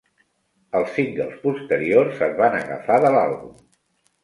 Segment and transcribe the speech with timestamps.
[0.79, 3.57] Els singles posteriors es van agafar de l'àlbum.